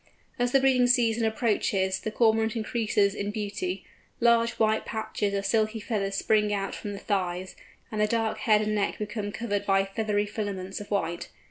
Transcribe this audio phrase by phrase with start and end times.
[0.39, 3.85] As the breeding season approaches the Cormorant increases in beauty;
[4.19, 7.55] large white patches of silky feathers spring out from the thighs,
[7.91, 11.29] and the dark head and neck become covered by feathery filaments of white.